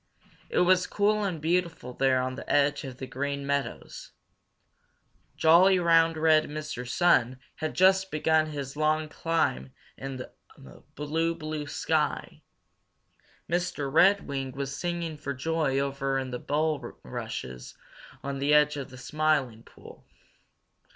[0.49, 4.13] It was cool and beautiful there on the edge of the Green Meadows.
[5.37, 6.89] Jolly, round, red Mr.
[6.89, 10.33] Sun had just begun his long climb up in the
[10.95, 12.41] blue, blue sky.
[13.47, 13.93] Mr.
[13.93, 17.75] Redwing was singing for joy over in the bulrushes
[18.23, 20.03] on the edge of the Smiling Pool.